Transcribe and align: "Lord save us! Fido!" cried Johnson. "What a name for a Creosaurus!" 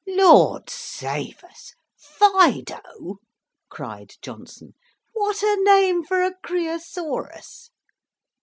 "Lord 0.07 0.67
save 0.71 1.43
us! 1.43 1.75
Fido!" 1.95 3.17
cried 3.69 4.13
Johnson. 4.23 4.73
"What 5.13 5.43
a 5.43 5.61
name 5.63 6.03
for 6.03 6.23
a 6.23 6.33
Creosaurus!" 6.43 7.69